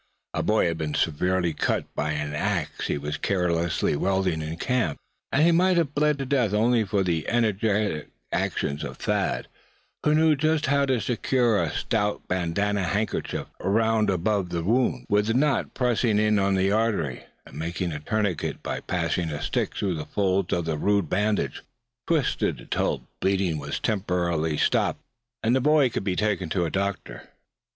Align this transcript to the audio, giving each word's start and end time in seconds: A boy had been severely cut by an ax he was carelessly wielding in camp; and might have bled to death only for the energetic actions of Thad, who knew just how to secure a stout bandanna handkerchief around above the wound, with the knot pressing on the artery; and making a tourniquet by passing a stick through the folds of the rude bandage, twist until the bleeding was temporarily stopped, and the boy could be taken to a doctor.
A 0.33 0.41
boy 0.41 0.65
had 0.65 0.79
been 0.79 0.95
severely 0.95 1.53
cut 1.53 1.85
by 1.93 2.13
an 2.13 2.33
ax 2.33 2.87
he 2.87 2.97
was 2.97 3.17
carelessly 3.17 3.95
wielding 3.95 4.41
in 4.41 4.57
camp; 4.57 4.97
and 5.31 5.55
might 5.55 5.77
have 5.77 5.93
bled 5.93 6.17
to 6.17 6.25
death 6.25 6.55
only 6.55 6.83
for 6.83 7.03
the 7.03 7.29
energetic 7.29 8.09
actions 8.31 8.83
of 8.83 8.97
Thad, 8.97 9.47
who 10.03 10.15
knew 10.15 10.35
just 10.35 10.65
how 10.65 10.87
to 10.87 10.99
secure 10.99 11.61
a 11.61 11.69
stout 11.69 12.27
bandanna 12.27 12.81
handkerchief 12.85 13.45
around 13.59 14.09
above 14.09 14.49
the 14.49 14.63
wound, 14.63 15.05
with 15.07 15.27
the 15.27 15.35
knot 15.35 15.75
pressing 15.75 16.39
on 16.39 16.55
the 16.55 16.71
artery; 16.71 17.25
and 17.45 17.59
making 17.59 17.91
a 17.91 17.99
tourniquet 17.99 18.63
by 18.63 18.79
passing 18.79 19.29
a 19.29 19.39
stick 19.39 19.75
through 19.75 19.93
the 19.93 20.05
folds 20.07 20.51
of 20.51 20.65
the 20.65 20.79
rude 20.79 21.09
bandage, 21.11 21.61
twist 22.07 22.41
until 22.41 22.97
the 22.97 23.03
bleeding 23.19 23.59
was 23.59 23.79
temporarily 23.79 24.57
stopped, 24.57 25.03
and 25.43 25.55
the 25.55 25.61
boy 25.61 25.91
could 25.91 26.03
be 26.03 26.15
taken 26.15 26.49
to 26.49 26.65
a 26.65 26.71
doctor. 26.71 27.29